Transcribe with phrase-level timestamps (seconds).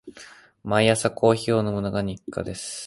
[0.63, 2.79] 毎朝コーヒーを飲むのが日課です。